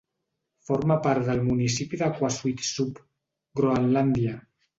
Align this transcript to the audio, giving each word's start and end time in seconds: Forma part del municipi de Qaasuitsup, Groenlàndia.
Forma 0.69 0.95
part 1.07 1.27
del 1.27 1.41
municipi 1.49 1.99
de 1.99 2.07
Qaasuitsup, 2.21 3.03
Groenlàndia. 3.61 4.35